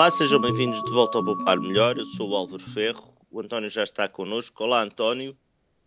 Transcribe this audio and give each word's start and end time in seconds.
Olá, 0.00 0.10
sejam 0.10 0.40
bem-vindos 0.40 0.82
de 0.82 0.90
volta 0.92 1.18
ao 1.18 1.24
Poupar 1.24 1.60
Melhor. 1.60 1.98
Eu 1.98 2.06
sou 2.06 2.30
o 2.30 2.34
Álvaro 2.34 2.62
Ferro. 2.62 3.12
O 3.30 3.38
António 3.38 3.68
já 3.68 3.84
está 3.84 4.08
connosco. 4.08 4.64
Olá, 4.64 4.82
António. 4.82 5.36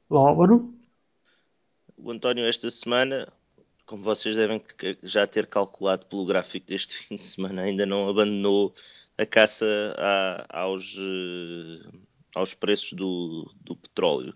Olá, 0.08 0.30
Álvaro. 0.30 0.72
O 1.98 2.12
António, 2.12 2.46
esta 2.46 2.70
semana, 2.70 3.28
como 3.88 4.04
vocês 4.04 4.36
devem 4.36 4.62
já 5.02 5.26
ter 5.26 5.48
calculado 5.48 6.06
pelo 6.06 6.28
gráfico 6.28 6.68
deste 6.68 6.94
fim 7.10 7.16
de 7.16 7.26
semana, 7.26 7.64
ainda 7.64 7.88
não 7.88 8.08
abandonou 8.08 8.72
a 9.18 9.26
caça 9.26 9.66
a, 9.98 10.62
aos, 10.62 10.96
eh, 10.96 11.90
aos 12.36 12.54
preços 12.54 12.94
do, 12.94 13.52
do 13.62 13.76
petróleo. 13.76 14.32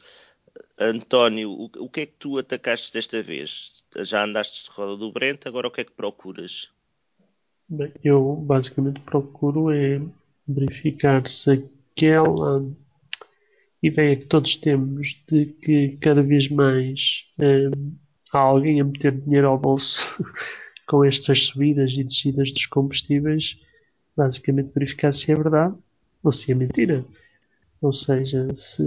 António, 0.79 1.51
o, 1.51 1.65
o, 1.65 1.87
que 1.87 2.01
é 2.01 2.05
que 2.07 2.15
tu 2.17 2.39
atacaste 2.39 2.91
desta 2.91 3.21
vez? 3.21 3.83
Já 3.97 4.23
andaste 4.23 4.63
de 4.63 4.71
roda 4.71 4.97
do 4.97 5.11
Brent, 5.11 5.45
agora 5.45 5.67
o 5.67 5.71
que 5.71 5.81
é 5.81 5.83
que 5.83 5.91
procuras? 5.91 6.67
Bem, 7.69 7.91
eu 8.01 8.33
basicamente 8.35 9.01
procuro 9.01 9.69
é 9.71 9.99
verificar 10.47 11.27
se 11.27 11.51
aquela 11.51 12.65
ideia 13.83 14.15
que 14.15 14.25
todos 14.25 14.55
temos 14.55 15.21
de 15.29 15.47
que 15.47 15.97
cada 15.99 16.23
vez 16.23 16.47
mais 16.47 17.25
hum, 17.37 17.93
há 18.31 18.39
alguém 18.39 18.79
a 18.79 18.85
meter 18.85 19.11
dinheiro 19.11 19.47
ao 19.47 19.59
bolso 19.59 20.07
com 20.87 21.03
estas 21.03 21.43
subidas 21.43 21.91
e 21.91 22.05
descidas 22.05 22.53
dos 22.53 22.65
combustíveis, 22.67 23.59
basicamente 24.15 24.71
verificar 24.73 25.11
se 25.11 25.29
é 25.33 25.35
verdade 25.35 25.75
ou 26.23 26.31
se 26.31 26.53
é 26.53 26.55
mentira. 26.55 27.03
Ou 27.81 27.91
seja, 27.91 28.47
se 28.55 28.81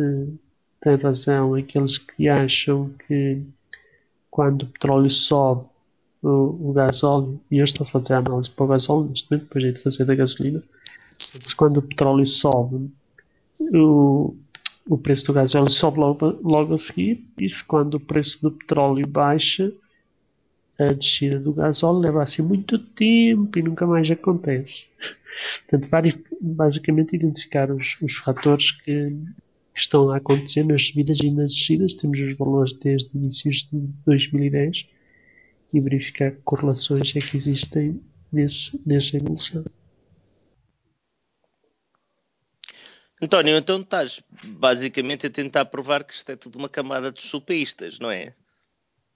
tem 0.81 0.97
razão 0.97 1.55
aqueles 1.55 1.99
que 1.99 2.31
acham 2.31 2.95
que 3.07 3.43
quando 4.31 4.63
o 4.63 4.69
petróleo 4.69 5.11
sobe 5.11 5.70
o, 6.23 6.71
o 6.71 6.73
gasóleo, 6.73 7.41
e 7.51 7.59
eu 7.59 7.65
estou 7.65 7.85
a 7.85 7.89
fazer 7.89 8.15
a 8.15 8.19
análise 8.19 8.51
para 8.51 8.65
o 8.65 8.69
gasóleo 8.69 9.09
neste 9.09 9.31
momento, 9.31 9.45
depois 9.47 9.75
de 9.75 9.83
fazer 9.83 10.05
da 10.05 10.15
gasolina, 10.15 10.63
se 11.19 11.55
quando 11.55 11.79
o 11.79 11.83
petróleo 11.83 12.27
sobe, 12.27 12.91
o, 13.59 14.35
o 14.89 14.99
preço 14.99 15.27
do 15.27 15.33
gasóleo 15.33 15.71
sobe 15.71 15.99
logo, 15.99 16.39
logo 16.43 16.75
a 16.75 16.79
seguir, 16.79 17.25
e 17.39 17.49
se 17.49 17.65
quando 17.65 17.95
o 17.95 18.01
preço 18.01 18.43
do 18.43 18.51
petróleo 18.51 19.07
baixa, 19.07 19.73
a 20.79 20.93
descida 20.93 21.39
do 21.39 21.53
gasóleo 21.53 22.01
leva 22.01 22.23
assim 22.23 22.43
muito 22.43 22.79
tempo 22.79 23.59
e 23.59 23.63
nunca 23.63 23.87
mais 23.87 24.11
acontece. 24.11 24.87
Portanto, 25.69 25.89
basicamente 26.41 27.17
identificar 27.17 27.71
os, 27.71 28.01
os 28.01 28.17
fatores 28.17 28.73
que, 28.73 29.11
que 29.75 29.81
estão 29.81 30.11
a 30.11 30.17
acontecer 30.17 30.65
nas 30.65 30.87
subidas 30.87 31.19
e 31.23 31.31
nas 31.31 31.55
descidas. 31.55 31.95
Temos 31.95 32.19
os 32.19 32.35
valores 32.37 32.73
desde 32.73 33.11
inícios 33.15 33.69
de 33.71 33.79
2010 34.07 34.89
e 35.73 35.81
verificar 35.81 36.33
que 36.33 36.43
correlações 36.43 37.15
é 37.15 37.21
que 37.21 37.37
existem 37.37 38.01
nesse, 38.33 38.81
nessa 38.87 39.17
evolução. 39.17 39.65
António, 43.23 43.57
então 43.57 43.81
estás 43.83 44.23
basicamente 44.43 45.27
a 45.27 45.31
tentar 45.31 45.67
provar 45.67 46.05
que 46.05 46.15
isto 46.15 46.31
é 46.31 46.37
tudo 46.37 46.59
uma 46.59 46.71
camada 46.71 47.13
de 47.13 47.21
chupaístas, 47.21 47.99
não 47.99 48.11
é? 48.11 48.35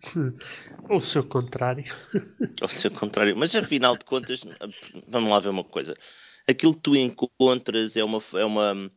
Ou 0.91 0.99
o 0.99 1.01
seu 1.01 1.25
contrário. 1.25 1.85
Ou 2.61 2.67
o 2.67 2.69
seu 2.69 2.91
contrário. 2.91 3.35
Mas 3.35 3.57
afinal 3.57 3.97
de 3.97 4.05
contas, 4.05 4.45
vamos 5.09 5.31
lá 5.31 5.41
ver 5.41 5.49
uma 5.49 5.65
coisa. 5.65 5.95
Aquilo 6.47 6.75
que 6.75 6.83
tu 6.83 6.95
encontras 6.95 7.97
é 7.97 8.05
uma, 8.05 8.19
é 8.35 8.45
uma, 8.45 8.93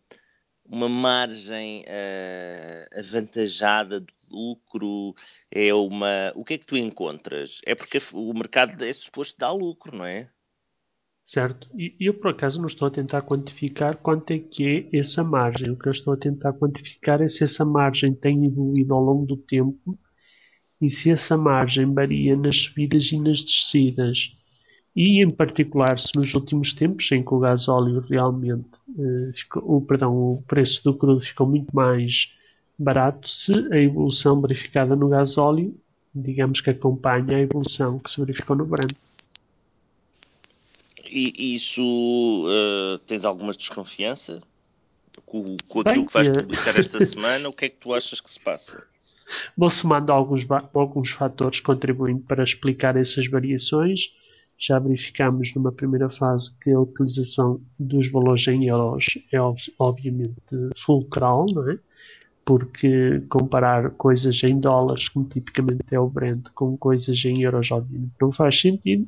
uma 0.65 0.89
margem 0.89 1.83
uh, 1.83 2.99
avantajada 2.99 4.01
de 4.01 4.13
lucro? 4.29 5.13
É 5.51 5.73
uma. 5.73 6.31
O 6.35 6.43
que 6.43 6.55
é 6.55 6.57
que 6.57 6.65
tu 6.65 6.77
encontras? 6.77 7.59
É 7.65 7.75
porque 7.75 7.99
o 8.13 8.33
mercado 8.33 8.83
é 8.83 8.93
suposto 8.93 9.37
dar 9.39 9.51
lucro, 9.51 9.95
não 9.95 10.05
é? 10.05 10.29
Certo. 11.23 11.67
E 11.75 11.93
eu 11.99 12.13
por 12.13 12.31
acaso 12.31 12.57
não 12.57 12.67
estou 12.67 12.87
a 12.87 12.91
tentar 12.91 13.21
quantificar 13.21 13.97
quanto 13.97 14.31
é 14.31 14.39
que 14.39 14.87
é 14.93 14.97
essa 14.97 15.23
margem. 15.25 15.71
O 15.71 15.77
que 15.77 15.87
eu 15.89 15.91
estou 15.91 16.13
a 16.13 16.17
tentar 16.17 16.53
quantificar 16.53 17.21
é 17.21 17.27
se 17.27 17.43
essa 17.43 17.65
margem 17.65 18.13
tem 18.13 18.45
evoluído 18.45 18.93
ao 18.93 19.03
longo 19.03 19.25
do 19.25 19.35
tempo 19.35 19.99
e 20.79 20.89
se 20.89 21.11
essa 21.11 21.35
margem 21.35 21.93
varia 21.93 22.35
nas 22.37 22.57
subidas 22.59 23.11
e 23.11 23.19
nas 23.19 23.43
descidas. 23.43 24.35
E 24.95 25.23
em 25.23 25.29
particular 25.29 25.99
se 25.99 26.11
nos 26.15 26.33
últimos 26.33 26.71
tempos 26.73 27.11
em 27.11 27.21
que 27.21 27.33
o 27.33 27.39
gasóleo 27.39 27.99
realmente 27.99 28.79
eh, 28.97 29.31
ficou, 29.33 29.63
o, 29.63 29.81
perdão, 29.81 30.15
o 30.15 30.43
preço 30.47 30.81
do 30.83 30.97
crudo 30.97 31.19
ficou 31.21 31.45
muito 31.45 31.75
mais 31.75 32.33
barato, 32.77 33.27
se 33.27 33.51
a 33.71 33.77
evolução 33.77 34.39
verificada 34.41 34.95
no 34.95 35.09
gasóleo, 35.09 35.75
digamos 36.13 36.61
que 36.61 36.69
acompanha 36.69 37.37
a 37.37 37.41
evolução 37.41 37.99
que 37.99 38.09
se 38.09 38.19
verificou 38.19 38.55
no 38.55 38.65
Brent. 38.65 38.93
E 41.09 41.55
isso 41.55 41.81
uh, 41.81 42.97
tens 42.99 43.23
alguma 43.23 43.53
desconfiança 43.53 44.41
com, 45.25 45.43
com 45.67 45.81
aquilo 45.81 45.95
Bem, 45.95 46.05
que 46.05 46.13
vais 46.13 46.29
publicar 46.29 46.79
esta 46.79 47.03
semana? 47.05 47.49
O 47.49 47.53
que 47.53 47.65
é 47.65 47.69
que 47.69 47.77
tu 47.77 47.93
achas 47.93 48.19
que 48.19 48.29
se 48.29 48.39
passa? 48.39 48.83
Vou 49.57 49.69
somando 49.69 50.11
alguns, 50.11 50.45
alguns 50.73 51.11
fatores 51.11 51.59
contribuindo 51.59 52.21
para 52.21 52.43
explicar 52.43 52.95
essas 52.95 53.27
variações. 53.27 54.13
Já 54.57 54.79
verificamos 54.79 55.53
numa 55.53 55.71
primeira 55.71 56.09
fase 56.09 56.55
que 56.59 56.71
a 56.71 56.79
utilização 56.79 57.61
dos 57.77 58.09
valores 58.09 58.47
em 58.47 58.65
euros 58.65 59.19
é 59.31 59.37
obviamente 59.77 60.33
fulcral, 60.75 61.45
não 61.47 61.69
é? 61.69 61.77
Porque 62.47 63.23
comparar 63.27 63.89
coisas 63.91 64.41
em 64.41 64.57
dólares, 64.57 65.09
como 65.09 65.27
tipicamente 65.27 65.93
é 65.93 65.99
o 65.99 66.07
Brent, 66.07 66.47
com 66.55 66.77
coisas 66.77 67.25
em 67.25 67.41
euros, 67.41 67.69
obviamente 67.71 68.13
não 68.21 68.31
faz 68.31 68.61
sentido. 68.61 69.05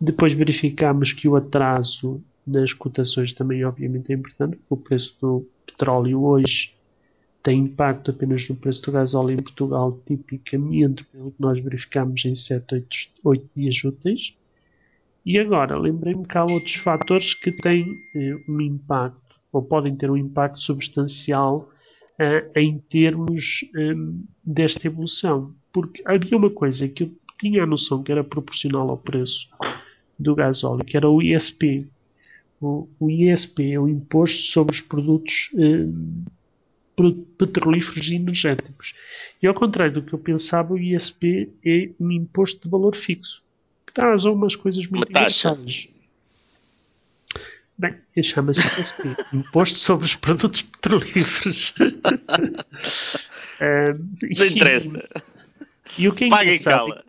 Depois 0.00 0.32
verificamos 0.32 1.12
que 1.12 1.28
o 1.28 1.36
atraso 1.36 2.22
nas 2.46 2.72
cotações 2.72 3.34
também, 3.34 3.62
obviamente, 3.66 4.10
é 4.10 4.16
importante, 4.16 4.56
porque 4.56 4.74
o 4.74 4.76
preço 4.78 5.14
do 5.20 5.46
petróleo 5.66 6.24
hoje 6.24 6.74
tem 7.42 7.58
impacto 7.60 8.12
apenas 8.12 8.48
no 8.48 8.56
preço 8.56 8.80
do 8.80 8.92
gasóleo 8.92 9.34
em 9.34 9.42
Portugal, 9.42 10.00
tipicamente, 10.06 11.04
pelo 11.04 11.30
que 11.30 11.40
nós 11.42 11.58
verificamos 11.58 12.24
em 12.24 12.34
7, 12.34 12.76
8, 12.76 12.88
8 13.24 13.50
dias 13.54 13.84
úteis. 13.84 14.34
E 15.22 15.38
agora, 15.38 15.78
lembrei-me 15.78 16.26
que 16.26 16.38
há 16.38 16.44
outros 16.44 16.76
fatores 16.76 17.34
que 17.34 17.52
têm 17.52 17.94
eh, 18.16 18.38
um 18.48 18.58
impacto, 18.62 19.36
ou 19.52 19.60
podem 19.60 19.94
ter 19.94 20.10
um 20.10 20.16
impacto 20.16 20.58
substancial 20.58 21.68
em 22.54 22.78
termos 22.78 23.64
um, 23.76 24.24
desta 24.44 24.86
evolução. 24.86 25.54
Porque 25.72 26.02
havia 26.04 26.36
uma 26.36 26.50
coisa 26.50 26.88
que 26.88 27.04
eu 27.04 27.12
tinha 27.38 27.62
a 27.62 27.66
noção 27.66 28.02
que 28.02 28.10
era 28.10 28.24
proporcional 28.24 28.90
ao 28.90 28.96
preço 28.96 29.48
do 30.18 30.34
gasóleo, 30.34 30.84
que 30.84 30.96
era 30.96 31.08
o 31.08 31.22
ISP. 31.22 31.88
O, 32.60 32.88
o 32.98 33.08
ISP 33.08 33.72
é 33.72 33.78
o 33.78 33.88
Imposto 33.88 34.42
sobre 34.42 34.74
os 34.74 34.80
Produtos 34.80 35.50
um, 35.54 36.24
Petrolíferos 37.38 38.08
e 38.08 38.16
Energéticos. 38.16 38.94
E 39.40 39.46
ao 39.46 39.54
contrário 39.54 39.94
do 39.94 40.02
que 40.02 40.12
eu 40.12 40.18
pensava, 40.18 40.74
o 40.74 40.78
ISP 40.78 41.48
é 41.64 41.90
um 42.00 42.10
imposto 42.10 42.62
de 42.62 42.68
valor 42.68 42.96
fixo. 42.96 43.44
Que 43.86 43.92
traz 43.92 44.24
umas 44.24 44.56
coisas 44.56 44.88
muito 44.88 45.08
engraçadas. 45.10 45.88
Bem, 47.78 47.94
chama-se 48.22 48.66
ISP, 48.80 49.08
Imposto 49.32 49.78
sobre 49.78 50.04
os 50.04 50.16
Produtos 50.16 50.62
Petrolíferos. 50.62 51.74
Não 53.60 54.46
interessa. 54.46 55.08
E, 55.96 56.02
e 56.02 56.08
o 56.08 56.12
que 56.12 56.24
é 56.24 56.28
Paga 56.28 56.44
engraçado 56.44 57.04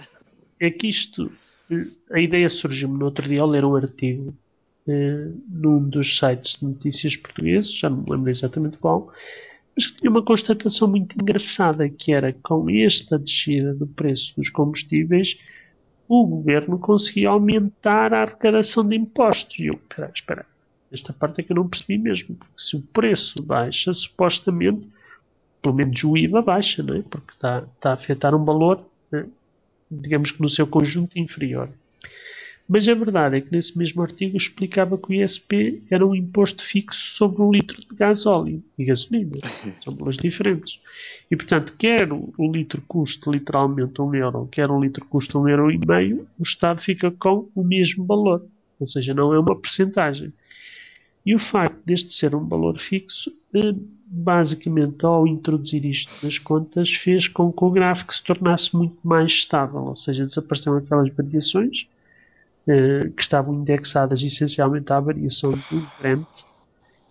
é 0.59 0.69
que 0.69 0.87
isto, 0.87 1.31
eh, 1.71 1.87
a 2.11 2.19
ideia 2.19 2.47
surgiu-me 2.49 2.99
no 2.99 3.05
outro 3.05 3.27
dia 3.27 3.41
ao 3.41 3.47
ler 3.47 3.65
um 3.65 3.75
artigo 3.75 4.37
eh, 4.87 5.31
num 5.49 5.89
dos 5.89 6.17
sites 6.17 6.59
de 6.59 6.65
notícias 6.65 7.15
portugueses, 7.15 7.73
já 7.73 7.89
não 7.89 7.97
me 7.97 8.11
lembro 8.11 8.29
exatamente 8.29 8.77
qual, 8.77 9.11
mas 9.75 9.87
que 9.87 9.97
tinha 9.97 10.11
uma 10.11 10.23
constatação 10.23 10.87
muito 10.87 11.15
engraçada, 11.15 11.89
que 11.89 12.11
era 12.11 12.31
com 12.43 12.69
esta 12.69 13.17
descida 13.17 13.73
do 13.73 13.87
preço 13.87 14.35
dos 14.35 14.49
combustíveis, 14.49 15.39
o 16.07 16.25
governo 16.25 16.77
conseguia 16.79 17.29
aumentar 17.29 18.13
a 18.13 18.23
arrecadação 18.23 18.87
de 18.87 18.95
impostos. 18.95 19.59
E 19.59 19.67
eu, 19.67 19.75
espera, 19.75 20.11
espera, 20.13 20.45
esta 20.91 21.13
parte 21.13 21.41
é 21.41 21.43
que 21.43 21.51
eu 21.51 21.55
não 21.55 21.67
percebi 21.67 21.97
mesmo, 21.97 22.35
porque 22.35 22.53
se 22.57 22.75
o 22.75 22.81
preço 22.81 23.41
baixa, 23.43 23.93
supostamente, 23.93 24.87
pelo 25.61 25.75
menos 25.75 26.03
o 26.03 26.17
IVA 26.17 26.41
baixa, 26.41 26.81
não 26.81 26.95
é? 26.95 27.01
porque 27.01 27.31
está, 27.31 27.65
está 27.75 27.91
a 27.91 27.93
afetar 27.93 28.33
um 28.33 28.43
valor, 28.43 28.83
né? 29.11 29.25
digamos 29.89 30.31
que 30.31 30.41
no 30.41 30.49
seu 30.49 30.67
conjunto 30.67 31.17
inferior. 31.17 31.69
Mas 32.71 32.87
a 32.87 32.93
verdade 32.93 33.37
é 33.37 33.41
que 33.41 33.51
nesse 33.51 33.75
mesmo 33.75 33.99
artigo 34.03 34.37
explicava 34.37 34.95
que 34.95 35.09
o 35.09 35.13
ISP 35.23 35.81
era 35.89 36.05
um 36.05 36.13
imposto 36.13 36.63
fixo 36.63 37.15
sobre 37.15 37.41
um 37.41 37.51
litro 37.51 37.81
de 37.81 37.95
gasóleo 37.95 38.63
e 38.77 38.85
gasolina. 38.85 39.31
São 39.83 39.95
valores 39.95 40.17
diferentes. 40.17 40.79
E 41.31 41.35
portanto, 41.35 41.73
quer 41.75 42.07
o 42.13 42.51
litro 42.51 42.83
custe 42.87 43.27
literalmente 43.27 43.99
um 43.99 44.13
euro, 44.13 44.47
quer 44.51 44.69
um 44.69 44.79
litro 44.79 45.03
custe 45.05 45.35
um 45.35 45.47
euro 45.47 45.71
e 45.71 45.79
meio, 45.79 46.27
o 46.37 46.43
Estado 46.43 46.79
fica 46.79 47.09
com 47.09 47.49
o 47.55 47.63
mesmo 47.63 48.05
valor. 48.05 48.45
Ou 48.79 48.85
seja, 48.85 49.15
não 49.15 49.33
é 49.33 49.39
uma 49.39 49.59
percentagem. 49.59 50.31
E 51.29 51.35
o 51.35 51.37
facto 51.37 51.79
deste 51.85 52.11
ser 52.11 52.33
um 52.33 52.43
valor 52.43 52.79
fixo, 52.79 53.31
eh, 53.53 53.75
basicamente 54.07 55.05
ao 55.05 55.27
introduzir 55.27 55.85
isto 55.85 56.11
nas 56.25 56.39
contas, 56.39 56.89
fez 56.89 57.27
com 57.27 57.53
que 57.53 57.63
o 57.63 57.69
gráfico 57.69 58.11
se 58.11 58.23
tornasse 58.23 58.75
muito 58.75 58.97
mais 59.03 59.31
estável, 59.33 59.81
ou 59.81 59.95
seja, 59.95 60.25
desapareceram 60.25 60.77
aquelas 60.77 61.13
variações 61.13 61.87
eh, 62.67 63.11
que 63.15 63.21
estavam 63.21 63.53
indexadas 63.53 64.23
essencialmente 64.23 64.91
à 64.91 64.99
variação 64.99 65.51
do 65.51 65.87
Brent 65.99 66.27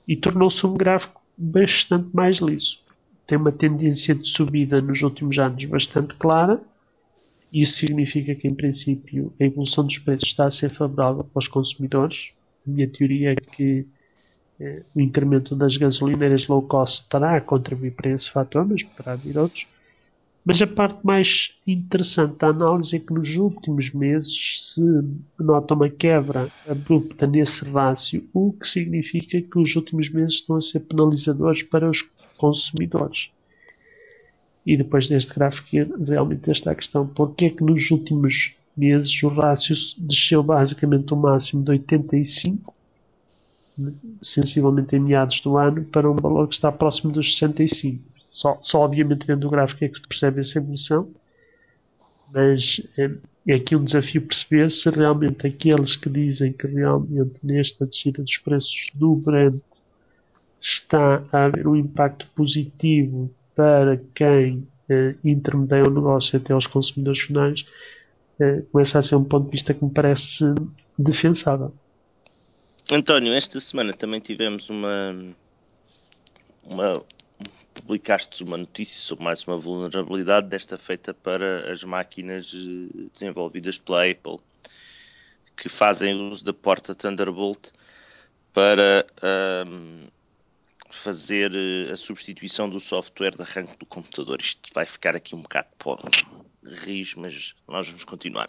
e 0.08 0.16
tornou-se 0.16 0.66
um 0.66 0.74
gráfico 0.74 1.22
bastante 1.36 2.08
mais 2.12 2.38
liso. 2.38 2.80
Tem 3.24 3.38
uma 3.38 3.52
tendência 3.52 4.16
de 4.16 4.28
subida 4.28 4.80
nos 4.80 5.00
últimos 5.00 5.38
anos 5.38 5.64
bastante 5.66 6.16
clara. 6.16 6.60
Isso 7.52 7.74
significa 7.74 8.34
que, 8.34 8.48
em 8.48 8.54
princípio, 8.56 9.32
a 9.40 9.44
evolução 9.44 9.86
dos 9.86 9.98
preços 9.98 10.28
está 10.28 10.48
a 10.48 10.50
ser 10.50 10.70
favorável 10.70 11.22
para 11.22 11.38
os 11.38 11.46
consumidores. 11.46 12.32
A 12.66 12.70
minha 12.72 12.88
teoria 12.88 13.30
é 13.30 13.36
que 13.36 13.86
o 14.94 15.00
incremento 15.00 15.54
das 15.54 15.76
gasolineiras 15.76 16.46
low 16.48 16.62
cost 16.62 17.02
estará 17.02 17.36
a 17.36 17.40
contribuir 17.40 17.92
para 17.92 18.10
esse 18.10 18.30
fator, 18.30 18.66
mas 18.66 18.82
poderá 18.82 19.14
vir 19.14 19.38
outros. 19.38 19.66
Mas 20.44 20.62
a 20.62 20.66
parte 20.66 20.98
mais 21.04 21.58
interessante 21.66 22.38
da 22.38 22.48
análise 22.48 22.96
é 22.96 22.98
que 22.98 23.12
nos 23.12 23.36
últimos 23.36 23.92
meses 23.92 24.72
se 24.74 24.82
nota 25.38 25.74
uma 25.74 25.90
quebra 25.90 26.50
abrupta 26.66 27.26
nesse 27.26 27.64
rácio, 27.66 28.24
o 28.32 28.52
que 28.52 28.66
significa 28.66 29.40
que 29.40 29.58
os 29.58 29.76
últimos 29.76 30.08
meses 30.08 30.36
estão 30.36 30.56
a 30.56 30.60
ser 30.60 30.80
penalizadores 30.80 31.62
para 31.62 31.88
os 31.88 32.02
consumidores. 32.36 33.30
E 34.64 34.76
depois 34.76 35.08
deste 35.08 35.34
gráfico 35.34 35.68
realmente 36.04 36.50
esta 36.50 36.70
é 36.70 36.72
a 36.72 36.76
questão, 36.76 37.06
porque 37.06 37.46
é 37.46 37.50
que 37.50 37.62
nos 37.62 37.90
últimos 37.90 38.56
meses 38.76 39.22
o 39.22 39.28
rácio 39.28 39.74
desceu 39.98 40.42
basicamente 40.42 41.12
o 41.12 41.16
máximo 41.16 41.62
de 41.62 41.72
85 41.72 42.74
sensivelmente 44.22 44.96
em 44.96 45.00
meados 45.00 45.40
do 45.40 45.56
ano 45.56 45.84
para 45.84 46.10
um 46.10 46.16
valor 46.16 46.48
que 46.48 46.54
está 46.54 46.70
próximo 46.72 47.12
dos 47.12 47.32
65. 47.34 48.02
Só, 48.30 48.58
só 48.60 48.80
obviamente 48.80 49.26
vendo 49.26 49.46
o 49.46 49.50
gráfico 49.50 49.84
é 49.84 49.88
que 49.88 49.96
se 49.96 50.06
percebe 50.06 50.40
essa 50.40 50.58
evolução, 50.58 51.08
mas 52.32 52.80
é, 52.96 53.10
é 53.46 53.54
aqui 53.54 53.74
um 53.74 53.84
desafio 53.84 54.22
perceber 54.22 54.70
se 54.70 54.90
realmente 54.90 55.46
aqueles 55.46 55.96
que 55.96 56.10
dizem 56.10 56.52
que 56.52 56.66
realmente 56.66 57.40
nesta 57.42 57.86
descida 57.86 58.22
dos 58.22 58.36
preços 58.38 58.90
do 58.94 59.16
Brent 59.16 59.62
está 60.60 61.24
a 61.32 61.44
haver 61.46 61.66
um 61.66 61.76
impacto 61.76 62.26
positivo 62.34 63.30
para 63.54 64.00
quem 64.14 64.66
eh, 64.88 65.14
intermedia 65.24 65.82
o 65.84 65.90
negócio 65.90 66.38
até 66.38 66.52
aos 66.52 66.66
consumidores 66.66 67.20
finais, 67.20 67.66
eh, 68.40 68.62
começa 68.70 68.98
a 68.98 69.02
ser 69.02 69.16
um 69.16 69.24
ponto 69.24 69.46
de 69.46 69.52
vista 69.52 69.74
que 69.74 69.84
me 69.84 69.90
parece 69.90 70.44
defensável. 70.98 71.72
António, 72.90 73.34
esta 73.34 73.60
semana 73.60 73.92
também 73.92 74.18
tivemos 74.18 74.70
uma, 74.70 75.34
uma 76.64 76.94
publicaste 77.74 78.42
uma 78.42 78.56
notícia 78.56 78.98
sobre 78.98 79.24
mais 79.24 79.44
uma 79.44 79.58
vulnerabilidade, 79.58 80.48
desta 80.48 80.78
feita 80.78 81.12
para 81.12 81.70
as 81.70 81.84
máquinas 81.84 82.50
eh, 82.54 83.08
desenvolvidas 83.12 83.76
pela 83.76 84.10
Apple, 84.10 84.38
que 85.54 85.68
fazem 85.68 86.14
uso 86.14 86.42
da 86.42 86.54
porta 86.54 86.94
Thunderbolt 86.94 87.72
para 88.54 89.06
um, 89.66 90.06
fazer 90.90 91.54
eh, 91.54 91.92
a 91.92 91.96
substituição 91.96 92.70
do 92.70 92.80
software 92.80 93.36
de 93.36 93.42
arranque 93.42 93.76
do 93.78 93.84
computador. 93.84 94.40
Isto 94.40 94.72
vai 94.74 94.86
ficar 94.86 95.14
aqui 95.14 95.34
um 95.34 95.42
bocado 95.42 95.68
ris, 96.64 97.14
mas 97.14 97.54
nós 97.68 97.86
vamos 97.86 98.04
continuar. 98.04 98.48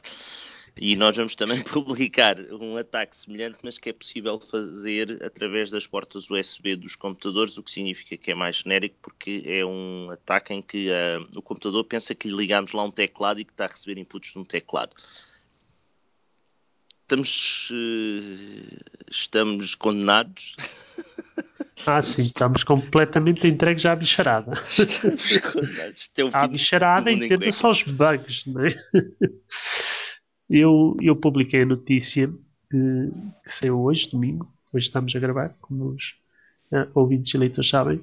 E 0.82 0.96
nós 0.96 1.18
vamos 1.18 1.36
também 1.36 1.62
publicar 1.64 2.40
um 2.54 2.78
ataque 2.78 3.16
semelhante, 3.16 3.58
mas 3.62 3.78
que 3.78 3.90
é 3.90 3.94
possível 3.94 4.40
fazer 4.40 5.22
através 5.22 5.70
das 5.70 5.86
portas 5.86 6.30
USB 6.30 6.78
dos 6.78 6.96
computadores, 6.96 7.58
o 7.58 7.64
que 7.64 7.70
significa 7.70 8.16
que 8.16 8.32
é 8.32 8.36
mais 8.36 8.58
genérico, 8.58 8.96
porque 9.02 9.44
é 9.46 9.66
um 9.66 10.10
ataque 10.10 10.54
em 10.54 10.62
que 10.62 10.90
uh, 10.90 11.28
o 11.38 11.42
computador 11.42 11.84
pensa 11.84 12.16
que 12.16 12.30
lhe 12.30 12.36
ligamos 12.36 12.72
lá 12.72 12.84
um 12.84 12.92
teclado 12.92 13.42
e 13.42 13.46
que 13.46 13.52
está 13.52 13.66
a 13.66 13.68
receber 13.68 14.00
inputs 14.00 14.32
de 14.32 14.40
um 14.40 14.46
teclado. 14.46 14.96
Estamos, 17.02 17.72
uh, 17.72 19.12
estamos 19.12 19.76
condenados. 19.76 20.56
Ah, 21.86 22.04
sim, 22.04 22.24
estamos 22.24 22.66
completamente 22.66 23.48
entregues 23.48 23.86
à 23.86 23.96
bicharada. 23.96 24.52
Estamos 24.68 25.38
condenados. 25.38 26.10
É 26.18 26.22
à 26.34 26.46
bicharada 26.46 27.10
e 27.10 27.28
tenta 27.28 27.50
só 27.54 27.72
os 27.72 27.84
bugs, 27.84 28.46
não 28.48 28.66
é? 28.66 28.76
Eu, 30.50 30.98
eu 31.00 31.16
publiquei 31.16 31.62
a 31.62 31.66
notícia 31.66 32.28
que, 32.70 33.12
que 33.44 33.52
saiu 33.52 33.80
hoje, 33.80 34.10
domingo. 34.10 34.48
Hoje 34.74 34.88
estamos 34.88 35.16
a 35.16 35.20
gravar, 35.20 35.56
como 35.62 35.90
os 35.90 36.16
uh, 36.72 36.90
ouvintes 36.96 37.34
e 37.34 37.38
leitores 37.38 37.70
sabem. 37.70 38.00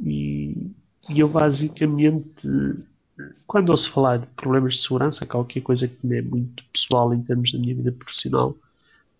E, 0.00 0.56
e 1.10 1.18
eu 1.18 1.28
basicamente, 1.28 2.48
quando 3.46 3.70
ouço 3.70 3.90
falar 3.90 4.18
de 4.18 4.26
problemas 4.28 4.74
de 4.74 4.82
segurança, 4.82 5.26
qualquer 5.26 5.60
coisa 5.62 5.88
que 5.88 6.06
me 6.06 6.18
é 6.18 6.22
muito 6.22 6.62
pessoal 6.72 7.12
em 7.12 7.22
termos 7.22 7.50
da 7.50 7.58
minha 7.58 7.74
vida 7.74 7.90
profissional, 7.90 8.50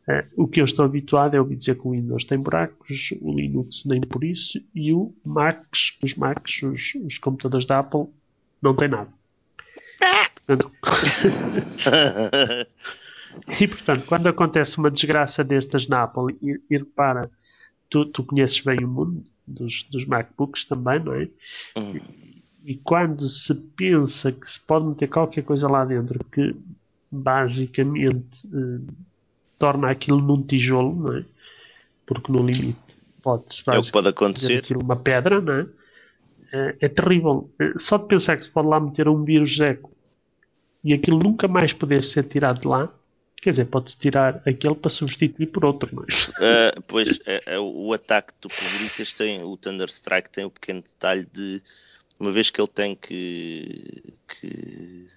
uh, 0.09 0.25
o 0.37 0.47
que 0.47 0.61
eu 0.61 0.65
estou 0.65 0.85
habituado 0.85 1.35
é 1.35 1.41
ouvir 1.41 1.57
dizer 1.57 1.75
que 1.75 1.89
o 1.89 1.91
Windows 1.91 2.25
tem 2.25 2.39
buracos, 2.39 3.13
o 3.21 3.33
Linux 3.33 3.85
nem 3.87 4.01
por 4.01 4.23
isso, 4.23 4.63
e 4.73 4.93
o 4.93 5.13
Macs, 5.25 5.99
os 6.01 6.15
Macs, 6.15 6.63
os, 6.63 6.95
os 7.05 7.19
computadores 7.19 7.67
da 7.67 7.81
Apple, 7.81 8.07
não 8.63 8.77
tem 8.77 8.89
nada. 8.89 9.11
E 13.61 13.67
portanto, 13.69 14.05
quando 14.07 14.29
acontece 14.29 14.79
uma 14.79 14.91
desgraça 14.91 15.43
destas 15.43 15.89
na 15.89 16.05
Apple, 16.05 16.37
e, 16.43 16.61
e 16.71 16.79
repara, 16.79 17.31
tu, 17.91 18.05
tu 18.05 18.23
conheces 18.25 18.61
bem 18.61 18.79
o 18.85 18.89
mundo 18.89 19.25
dos, 19.47 19.85
dos 19.85 20.07
MacBooks 20.07 20.65
também, 20.65 21.03
não 21.03 21.15
é? 21.15 21.29
Uhum. 21.77 21.97
E, 21.97 22.73
e 22.73 22.75
quando 22.77 23.29
se 23.29 23.55
pensa 23.55 24.33
que 24.33 24.49
se 24.49 24.61
pode 24.61 24.87
meter 24.87 25.09
qualquer 25.09 25.43
coisa 25.43 25.69
lá 25.69 25.85
dentro 25.85 26.25
que 26.33 26.55
basicamente 27.11 28.47
eh, 28.47 28.93
torna 29.59 29.91
aquilo 29.91 30.21
num 30.21 30.43
tijolo, 30.43 30.95
não 30.95 31.17
é? 31.17 31.25
Porque 32.05 32.31
no 32.31 32.43
limite 32.43 32.97
pode-se 33.23 33.63
é 33.69 33.93
pode 33.93 34.09
acontecer. 34.09 34.59
aquilo 34.59 34.81
uma 34.81 34.97
pedra, 34.97 35.41
não 35.41 35.53
é? 35.53 35.67
É, 36.53 36.77
é 36.83 36.89
terrível. 36.89 37.51
É, 37.61 37.73
só 37.79 37.99
de 37.99 38.07
pensar 38.07 38.37
que 38.37 38.45
se 38.45 38.51
pode 38.51 38.69
lá 38.69 38.79
meter 38.79 39.09
um 39.09 39.25
vírus 39.25 39.59
eco 39.61 39.96
e 40.87 40.95
aquilo 40.95 41.19
nunca 41.19 41.49
mais 41.49 41.73
poder 41.73 42.05
ser 42.05 42.23
tirado 42.23 42.61
de 42.61 42.69
lá, 42.69 42.89
quer 43.43 43.51
dizer, 43.51 43.65
pode-se 43.65 43.99
tirar 43.99 44.41
aquele 44.47 44.77
para 44.77 44.89
substituir 44.89 45.49
por 45.49 45.65
outro, 45.65 45.93
não 45.93 46.05
é? 46.05 46.07
Uh, 46.07 46.83
pois, 46.87 47.19
é, 47.27 47.43
é, 47.55 47.59
o 47.59 47.93
ataque 47.93 48.33
que 48.33 48.49
tu 48.49 49.17
tem, 49.17 49.43
o 49.43 49.57
Thunderstrike 49.57 50.31
tem 50.31 50.45
o 50.45 50.51
pequeno 50.51 50.83
detalhe 50.83 51.27
de, 51.33 51.61
uma 52.21 52.31
vez 52.31 52.51
que 52.51 52.61
ele 52.61 52.69
tem 52.69 52.95
que, 52.95 54.15
que 54.29 55.09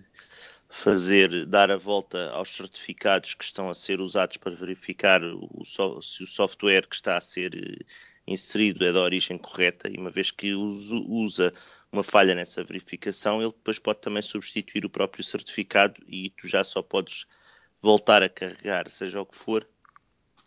fazer, 0.67 1.45
dar 1.45 1.69
a 1.69 1.77
volta 1.77 2.31
aos 2.31 2.49
certificados 2.49 3.35
que 3.35 3.43
estão 3.43 3.69
a 3.69 3.75
ser 3.75 4.01
usados 4.01 4.37
para 4.37 4.55
verificar 4.55 5.21
o, 5.23 5.63
se 6.01 6.23
o 6.23 6.25
software 6.25 6.87
que 6.87 6.95
está 6.95 7.15
a 7.15 7.21
ser 7.21 7.53
eh, 7.53 7.85
inserido 8.25 8.83
é 8.83 8.91
da 8.91 9.01
origem 9.01 9.37
correta, 9.37 9.87
e 9.87 9.97
uma 9.97 10.09
vez 10.09 10.31
que 10.31 10.51
usa 10.55 11.53
uma 11.91 12.03
falha 12.03 12.35
nessa 12.35 12.63
verificação, 12.63 13.41
ele 13.41 13.51
depois 13.51 13.79
pode 13.79 14.01
também 14.01 14.21
substituir 14.21 14.85
o 14.85 14.89
próprio 14.89 15.23
certificado 15.23 16.01
e 16.07 16.29
tu 16.31 16.47
já 16.47 16.63
só 16.63 16.81
podes 16.81 17.25
voltar 17.81 18.21
a 18.21 18.29
carregar, 18.29 18.89
seja 18.89 19.21
o 19.21 19.25
que 19.25 19.35
for, 19.35 19.67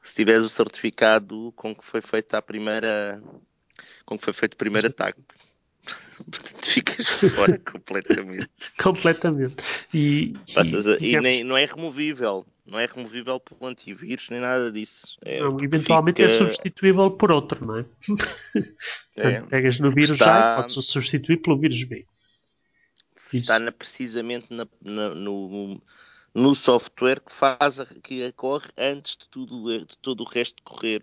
se 0.02 0.14
tiveres 0.16 0.44
o 0.44 0.48
certificado 0.48 1.52
com 1.56 1.74
que 1.74 1.84
foi 1.84 2.00
feita 2.00 2.38
a 2.38 2.42
primeira 2.42 3.22
com 4.04 4.18
que 4.18 4.24
foi 4.24 4.32
feito 4.32 4.54
o 4.54 4.56
primeiro 4.56 4.88
ataque. 4.88 5.20
Portanto, 6.16 6.66
ficas 6.66 7.06
fora 7.34 7.58
completamente. 7.70 8.50
completamente. 8.80 9.56
E, 9.92 10.34
Passas 10.54 10.86
a, 10.86 10.96
e, 10.98 11.12
e 11.12 11.20
nem, 11.20 11.44
não 11.44 11.56
é 11.56 11.64
removível. 11.64 12.46
Não 12.64 12.78
é 12.78 12.86
removível 12.86 13.40
pelo 13.40 13.66
antivírus 13.66 14.28
nem 14.30 14.40
nada 14.40 14.70
disso. 14.70 15.18
É 15.22 15.40
não, 15.40 15.60
eventualmente 15.60 16.22
é 16.22 16.28
fica... 16.28 16.44
é 16.44 16.46
substituível 16.46 17.10
por 17.10 17.32
outro, 17.32 17.64
não 17.66 17.78
é? 17.78 17.84
é 19.16 19.40
pegas 19.42 19.80
no 19.80 19.90
vírus 19.90 20.12
está... 20.12 20.58
A 20.58 20.60
e 20.60 20.62
podes 20.62 20.84
substituir 20.86 21.38
pelo 21.38 21.58
vírus 21.58 21.82
B. 21.82 22.06
Está 23.32 23.58
na, 23.58 23.72
precisamente 23.72 24.46
na, 24.50 24.68
na, 24.80 25.08
no, 25.14 25.82
no 26.34 26.54
software 26.54 27.20
que 27.20 27.32
faz 27.32 27.80
que 28.02 28.26
ocorre 28.28 28.68
antes 28.78 29.16
de, 29.16 29.28
tudo, 29.28 29.78
de 29.78 29.98
todo 29.98 30.20
o 30.20 30.28
resto 30.28 30.62
correr. 30.62 31.02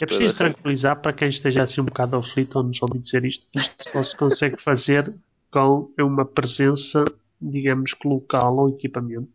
É 0.00 0.06
preciso 0.06 0.36
tranquilizar 0.36 1.00
para 1.02 1.12
quem 1.12 1.28
esteja 1.28 1.62
assim 1.62 1.80
um 1.80 1.84
bocado 1.84 2.16
aflito 2.16 2.56
ou 2.56 2.62
nos 2.62 2.80
ouve 2.80 2.98
dizer 2.98 3.24
isto, 3.24 3.46
isto 3.54 3.90
só 3.90 4.02
se 4.02 4.16
consegue 4.16 4.62
fazer 4.62 5.12
com 5.50 5.90
uma 5.98 6.24
presença, 6.24 7.04
digamos 7.40 7.92
que 7.92 8.08
local 8.08 8.56
ou 8.56 8.70
equipamento 8.70 9.28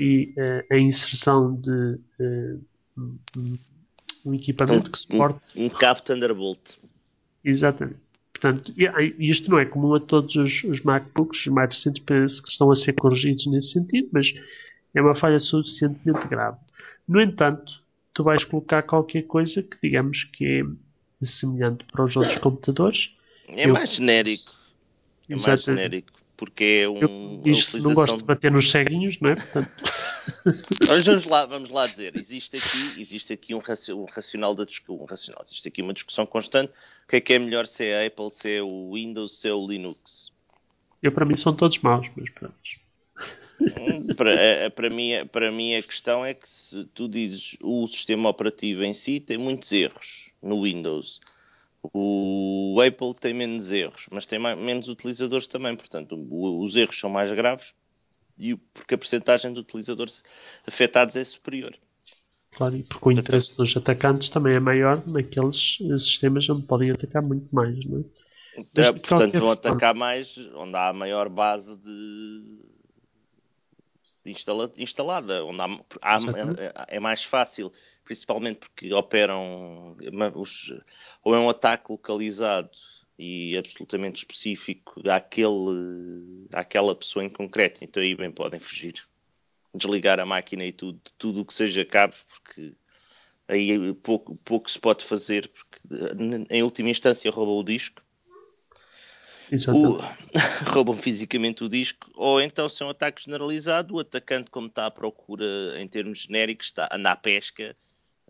e 0.00 0.34
uh, 0.36 0.74
a 0.74 0.78
inserção 0.78 1.54
de 1.54 1.98
uh, 2.18 2.64
um, 2.96 3.58
um, 4.24 4.34
equipamento 4.34 4.88
um, 4.88 4.92
que 4.92 4.98
suporte 4.98 5.40
um, 5.54 5.66
um 5.66 5.68
cabo 5.68 6.00
Thunderbolt. 6.00 6.78
Exatamente. 7.44 8.00
Portanto, 8.32 8.72
isto 9.18 9.50
não 9.50 9.58
é 9.58 9.66
comum 9.66 9.94
a 9.94 10.00
todos 10.00 10.34
os, 10.34 10.64
os 10.64 10.80
MacBooks, 10.80 11.40
os 11.40 11.52
mais 11.52 11.68
recentes 11.68 12.02
parece 12.02 12.42
que 12.42 12.48
estão 12.48 12.70
a 12.70 12.74
ser 12.74 12.94
corrigidos 12.94 13.46
nesse 13.46 13.72
sentido, 13.72 14.08
mas 14.14 14.32
é 14.94 15.02
uma 15.02 15.14
falha 15.14 15.38
suficientemente 15.38 16.26
grave. 16.26 16.56
No 17.06 17.20
entanto, 17.20 17.82
tu 18.14 18.24
vais 18.24 18.42
colocar 18.42 18.82
qualquer 18.82 19.22
coisa 19.22 19.62
que 19.62 19.76
digamos 19.82 20.24
que 20.24 20.46
é 20.46 20.62
semelhante 21.22 21.84
para 21.92 22.02
os 22.02 22.16
outros 22.16 22.38
computadores. 22.38 23.14
É 23.48 23.68
eu, 23.68 23.74
mais 23.74 23.96
genérico. 23.96 24.56
É 25.28 25.38
mais 25.38 25.62
genérico. 25.62 26.19
Porque 26.40 26.64
é 26.64 26.88
um. 26.88 26.96
Eu, 26.96 27.52
isto, 27.52 27.76
utilização... 27.76 27.82
Não 27.82 27.94
gosto 27.94 28.16
de 28.16 28.24
bater 28.24 28.50
nos 28.50 28.70
ceguinhos, 28.70 29.20
não 29.20 29.28
é? 29.28 29.34
Portanto... 29.34 29.68
Mas 30.88 31.04
vamos 31.04 31.26
lá, 31.26 31.44
vamos 31.44 31.68
lá 31.68 31.86
dizer, 31.86 32.16
existe 32.16 32.56
aqui, 32.56 32.98
existe 32.98 33.32
aqui 33.34 33.54
um, 33.54 33.58
um 33.58 34.04
racional 34.06 34.54
da 34.54 34.64
um 34.88 35.04
racional, 35.04 35.42
existe 35.46 35.68
aqui 35.68 35.82
uma 35.82 35.92
discussão 35.92 36.24
constante. 36.24 36.72
O 37.04 37.08
que 37.08 37.16
é 37.16 37.20
que 37.20 37.34
é 37.34 37.38
melhor 37.38 37.66
se 37.66 37.84
é 37.84 38.04
a 38.04 38.06
Apple, 38.06 38.30
se 38.30 38.56
é 38.56 38.62
o 38.62 38.94
Windows, 38.94 39.38
se 39.38 39.48
é 39.48 39.52
o 39.52 39.66
Linux? 39.66 40.32
Eu 41.02 41.12
para 41.12 41.26
mim 41.26 41.36
são 41.36 41.54
todos 41.54 41.78
maus, 41.80 42.08
mas 42.16 42.30
pronto. 42.30 42.54
Hum, 43.60 44.14
para, 44.16 44.32
é, 44.32 44.70
para, 44.70 44.88
mim, 44.88 45.10
para 45.30 45.52
mim 45.52 45.74
a 45.74 45.82
questão 45.82 46.24
é 46.24 46.32
que 46.32 46.48
se 46.48 46.84
tu 46.94 47.06
dizes 47.06 47.58
o 47.62 47.86
sistema 47.86 48.30
operativo 48.30 48.82
em 48.82 48.94
si 48.94 49.20
tem 49.20 49.36
muitos 49.36 49.70
erros 49.72 50.30
no 50.42 50.62
Windows. 50.62 51.20
O 51.82 52.78
Apple 52.86 53.14
tem 53.14 53.32
menos 53.32 53.70
erros, 53.70 54.06
mas 54.10 54.26
tem 54.26 54.38
mais, 54.38 54.58
menos 54.58 54.88
utilizadores 54.88 55.46
também, 55.46 55.74
portanto 55.74 56.16
os 56.30 56.76
erros 56.76 56.98
são 56.98 57.08
mais 57.08 57.32
graves 57.32 57.74
e 58.38 58.54
porque 58.54 58.94
a 58.94 58.98
percentagem 58.98 59.52
de 59.52 59.60
utilizadores 59.60 60.22
afetados 60.66 61.16
é 61.16 61.24
superior. 61.24 61.76
Claro, 62.52 62.76
e 62.76 62.82
porque 62.82 63.08
o 63.08 63.12
interesse 63.12 63.56
dos 63.56 63.76
atacantes 63.76 64.28
também 64.28 64.54
é 64.54 64.60
maior 64.60 65.06
naqueles 65.06 65.78
sistemas 65.98 66.48
onde 66.50 66.66
podem 66.66 66.90
atacar 66.90 67.22
muito 67.22 67.48
mais, 67.54 67.84
não 67.86 68.00
é? 68.00 68.80
é 68.80 68.92
portanto, 68.92 69.38
vão 69.38 69.50
atacar 69.50 69.94
mais 69.94 70.36
onde 70.54 70.76
há 70.76 70.88
a 70.88 70.92
maior 70.92 71.28
base 71.28 71.78
de 71.80 72.60
instala, 74.26 74.70
instalada, 74.76 75.44
onde 75.44 75.60
há, 75.62 75.66
há, 76.02 76.16
é, 76.88 76.96
é 76.96 77.00
mais 77.00 77.24
fácil, 77.24 77.72
principalmente 78.04 78.58
porque 78.58 78.92
operam 78.92 79.96
os, 80.34 80.72
ou 81.22 81.34
é 81.34 81.38
um 81.38 81.48
ataque 81.48 81.90
localizado 81.90 82.70
e 83.18 83.56
absolutamente 83.56 84.18
específico 84.18 85.02
àquele, 85.08 86.46
àquela 86.52 86.94
pessoa 86.94 87.24
em 87.24 87.28
concreto. 87.28 87.84
Então 87.84 88.02
aí 88.02 88.14
bem 88.14 88.30
podem 88.30 88.58
fugir. 88.58 89.06
Desligar 89.74 90.18
a 90.18 90.26
máquina 90.26 90.64
e 90.64 90.72
tudo, 90.72 91.00
tudo 91.16 91.42
o 91.42 91.44
que 91.44 91.54
seja 91.54 91.84
cabos, 91.84 92.24
porque 92.24 92.72
aí 93.46 93.94
pouco, 93.94 94.34
pouco 94.36 94.70
se 94.70 94.80
pode 94.80 95.04
fazer, 95.04 95.48
porque 95.48 95.78
em 96.50 96.62
última 96.62 96.90
instância 96.90 97.30
roubam 97.30 97.58
o 97.58 97.62
disco. 97.62 98.02
O, 99.74 100.00
roubam 100.72 100.96
fisicamente 100.96 101.64
o 101.64 101.68
disco, 101.68 102.10
ou 102.14 102.40
então 102.40 102.68
se 102.68 102.82
é 102.82 102.86
um 102.86 102.90
ataque 102.90 103.24
generalizado, 103.24 103.94
o 103.94 103.98
atacante, 103.98 104.50
como 104.50 104.68
está 104.68 104.86
à 104.86 104.90
procura 104.90 105.80
em 105.80 105.88
termos 105.88 106.20
genéricos, 106.20 106.66
está, 106.66 106.88
anda 106.92 107.12
à 107.12 107.16
pesca 107.16 107.76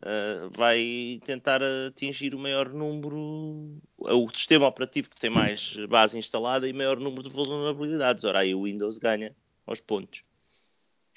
uh, 0.01 0.51
vai 0.57 1.21
tentar 1.25 1.61
atingir 1.87 2.35
o 2.35 2.39
maior 2.39 2.71
número, 2.71 3.81
o 3.99 4.29
sistema 4.33 4.67
operativo 4.67 5.11
que 5.11 5.21
tem 5.21 5.31
mais 5.31 5.77
base 5.89 6.19
instalada 6.19 6.69
e 6.69 6.73
maior 6.73 6.99
número 6.99 7.23
de 7.23 7.31
vulnerabilidades. 7.31 8.25
Ora, 8.25 8.41
aí 8.41 8.55
o 8.55 8.65
Windows 8.65 8.99
ganha 8.99 9.35
aos 9.67 9.81
pontos. 9.81 10.23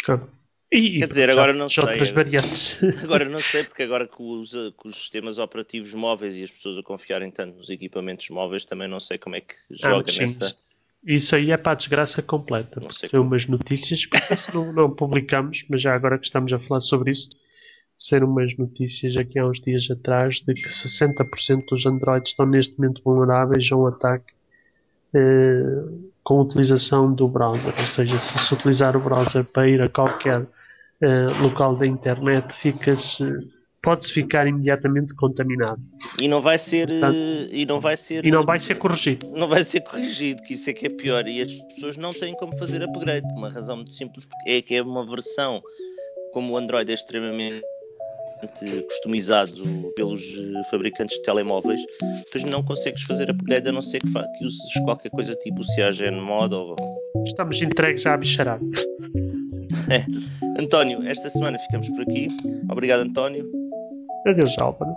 Claro. 0.04 0.30
E, 0.74 0.98
Quer 0.98 1.08
dizer, 1.08 1.30
agora 1.30 1.54
não 1.54 1.70
sei. 1.70 1.84
Variantes. 2.14 2.80
Agora 3.04 3.26
não 3.26 3.38
sei, 3.38 3.64
porque 3.64 3.84
agora 3.84 4.08
com 4.08 4.42
os, 4.42 4.52
com 4.76 4.88
os, 4.88 4.96
sistemas 4.96 5.38
operativos 5.38 5.94
móveis 5.94 6.36
e 6.36 6.42
as 6.42 6.50
pessoas 6.50 6.80
a 6.80 6.82
confiarem 6.82 7.30
tanto 7.30 7.60
nos 7.60 7.70
equipamentos 7.70 8.28
móveis, 8.30 8.66
também 8.66 8.88
não 8.88 9.00
sei 9.00 9.20
como 9.20 9.36
é 9.36 9.42
que 9.42 9.54
ah, 9.54 9.90
joga 9.90 10.12
ah, 10.12 10.20
nessa. 10.20 10.56
Isso 11.06 11.36
aí 11.36 11.52
é 11.52 11.58
para 11.58 11.74
a 11.74 11.76
desgraça 11.76 12.24
completa. 12.24 12.80
Não 12.80 12.90
sei 12.90 13.08
como... 13.08 13.22
umas 13.22 13.46
notícias, 13.46 14.08
porque 14.08 14.34
não, 14.52 14.74
não 14.74 14.90
publicamos, 14.90 15.64
mas 15.70 15.80
já 15.80 15.94
agora 15.94 16.18
que 16.18 16.26
estamos 16.26 16.52
a 16.52 16.58
falar 16.58 16.80
sobre 16.80 17.12
isso, 17.12 17.30
ser 17.96 18.24
umas 18.24 18.58
notícias 18.58 19.16
aqui 19.16 19.38
há 19.38 19.46
uns 19.46 19.62
dias 19.62 19.88
atrás 19.92 20.40
de 20.40 20.56
que 20.56 20.68
60% 20.68 21.68
dos 21.70 21.86
Androids 21.86 22.32
estão 22.32 22.48
neste 22.48 22.80
momento 22.80 23.00
vulneráveis 23.04 23.72
a 23.72 23.76
um 23.76 23.86
ataque 23.86 24.34
eh, 25.14 25.86
com 26.24 26.42
utilização 26.42 27.14
do 27.14 27.28
browser. 27.28 27.74
Ou 27.80 27.86
seja, 27.86 28.18
se 28.18 28.40
se 28.40 28.54
utilizar 28.56 28.98
o 28.98 29.00
browser 29.00 29.44
para 29.46 29.70
ir 29.70 29.80
a 29.80 29.88
qualquer 29.88 30.48
eh, 31.04 31.28
local 31.42 31.76
da 31.76 31.86
internet, 31.86 32.54
fica-se 32.54 33.24
pode-se 33.84 34.14
ficar 34.14 34.48
imediatamente 34.48 35.14
contaminado. 35.14 35.82
E 36.20 36.28
não 36.30 36.40
vai 36.40 36.58
ser 36.58 36.88
Portanto, 36.88 37.18
e 37.52 37.66
não 37.66 37.82
vai 37.82 37.98
ser 37.98 38.26
e 38.26 38.32
não 38.32 38.46
vai 38.46 38.58
ser 38.58 38.76
corrigido. 38.76 39.30
Não 39.32 39.48
vai 39.48 39.64
ser 39.66 39.82
corrigido, 39.82 40.42
que 40.42 40.54
isso 40.54 40.70
é 40.70 40.74
que 40.74 40.86
é 40.86 40.90
pior 40.90 41.28
e 41.28 41.42
as 41.42 41.54
pessoas 41.74 41.98
não 41.98 42.14
têm 42.14 42.34
como 42.36 42.58
fazer 42.58 42.82
upgrade, 42.82 43.28
uma 43.36 43.50
razão 43.50 43.76
muito 43.76 43.92
simples 43.92 44.26
é 44.48 44.62
que 44.62 44.76
é 44.76 44.82
uma 44.82 45.06
versão 45.06 45.62
como 46.32 46.54
o 46.54 46.58
Android 46.58 46.90
é 46.90 46.94
extremamente 46.94 47.62
customizado 48.90 49.52
pelos 49.96 50.22
eh, 50.22 50.64
fabricantes 50.70 51.18
de 51.18 51.24
telemóveis, 51.24 51.80
depois 52.26 52.44
não 52.44 52.62
consegues 52.64 53.04
fazer 53.04 53.30
upgrade 53.30 53.70
a 53.70 53.72
não 53.72 53.82
ser 53.82 54.00
que, 54.00 54.12
que 54.12 54.46
uses 54.46 54.74
qualquer 54.84 55.10
coisa 55.10 55.34
tipo 55.36 55.62
o 55.62 55.64
Cyanogen 55.64 56.20
Mod 56.20 56.54
ou... 56.54 56.76
Estamos 57.26 57.62
entregues 57.62 58.06
à 58.06 58.18
bicharada. 58.18 58.66
É. 59.94 60.04
António, 60.60 61.08
esta 61.08 61.30
semana 61.30 61.60
ficamos 61.60 61.88
por 61.90 62.02
aqui. 62.02 62.28
Obrigado, 62.68 63.02
António. 63.02 63.46
Adeus, 64.26 64.58
Álvaro. 64.58 64.92